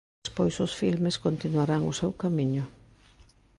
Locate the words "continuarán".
1.25-1.81